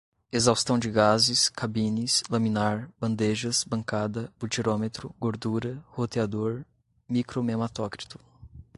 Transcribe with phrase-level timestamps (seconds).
[0.31, 6.65] exaustão de gases, cabines, laminar, bandejas, bancada, butirômetro, gordura, roteador,
[7.07, 8.19] micro-mematócrito